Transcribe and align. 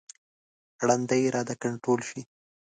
ړنده 0.87 1.15
اراده 1.25 1.55
کنټرول 1.63 2.01
شي. 2.09 2.21